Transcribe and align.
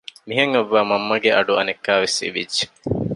މިހެން 0.27 0.53
އޮއްވާ 0.55 0.79
މަންމަގެ 0.89 1.29
އަޑު 1.35 1.53
އަނެއްކާވެސް 1.57 2.17
އިވިއްޖެ 2.23 2.65